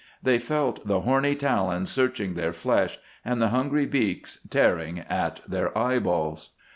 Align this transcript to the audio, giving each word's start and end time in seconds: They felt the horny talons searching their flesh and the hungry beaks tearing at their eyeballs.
They 0.23 0.39
felt 0.39 0.87
the 0.87 1.01
horny 1.01 1.35
talons 1.35 1.91
searching 1.91 2.33
their 2.33 2.53
flesh 2.53 2.97
and 3.23 3.39
the 3.39 3.49
hungry 3.49 3.85
beaks 3.85 4.39
tearing 4.49 4.97
at 5.01 5.41
their 5.47 5.77
eyeballs. 5.77 6.49